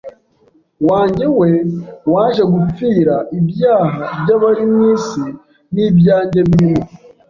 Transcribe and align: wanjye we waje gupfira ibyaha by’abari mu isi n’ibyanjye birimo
wanjye 0.87 1.25
we 1.39 1.51
waje 2.13 2.43
gupfira 2.53 3.15
ibyaha 3.39 4.01
by’abari 4.21 4.63
mu 4.71 4.79
isi 4.93 5.25
n’ibyanjye 5.73 6.39
birimo 6.49 6.85